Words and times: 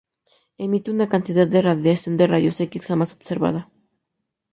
Emite 0.57 0.89
una 0.89 1.07
cantidad 1.07 1.47
de 1.47 1.61
radiación 1.61 2.17
de 2.17 2.25
rayos 2.25 2.59
X 2.59 2.87
jamás 2.87 3.13
observada. 3.13 3.69